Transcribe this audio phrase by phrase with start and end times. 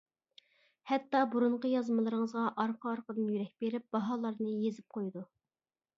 [0.91, 5.27] ھەتتا بۇرۇنقى يازمىلىرىڭىزغا ئارقا-ئارقىدىن يۈرەك بېرىپ، باھالارنى يېزىپ قۇيىدۇ.